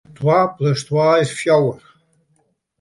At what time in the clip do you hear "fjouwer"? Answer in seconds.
1.39-1.81